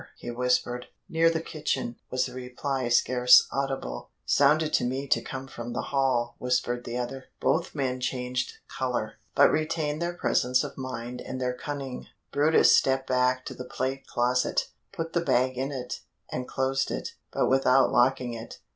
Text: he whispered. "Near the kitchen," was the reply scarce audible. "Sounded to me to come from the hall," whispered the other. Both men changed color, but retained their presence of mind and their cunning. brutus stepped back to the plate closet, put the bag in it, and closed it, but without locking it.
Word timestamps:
he 0.17 0.31
whispered. 0.31 0.87
"Near 1.07 1.29
the 1.29 1.41
kitchen," 1.43 1.95
was 2.09 2.25
the 2.25 2.33
reply 2.33 2.89
scarce 2.89 3.47
audible. 3.51 4.09
"Sounded 4.25 4.73
to 4.73 4.83
me 4.83 5.07
to 5.07 5.21
come 5.21 5.45
from 5.47 5.73
the 5.73 5.89
hall," 5.93 6.33
whispered 6.39 6.85
the 6.85 6.97
other. 6.97 7.25
Both 7.39 7.75
men 7.75 7.99
changed 7.99 8.53
color, 8.67 9.19
but 9.35 9.51
retained 9.51 10.01
their 10.01 10.15
presence 10.15 10.63
of 10.63 10.75
mind 10.75 11.21
and 11.21 11.39
their 11.39 11.53
cunning. 11.53 12.07
brutus 12.31 12.75
stepped 12.75 13.05
back 13.07 13.45
to 13.45 13.53
the 13.53 13.63
plate 13.63 14.07
closet, 14.07 14.69
put 14.91 15.13
the 15.13 15.21
bag 15.21 15.55
in 15.55 15.71
it, 15.71 15.99
and 16.31 16.47
closed 16.47 16.89
it, 16.89 17.09
but 17.31 17.45
without 17.47 17.91
locking 17.91 18.33
it. 18.33 18.57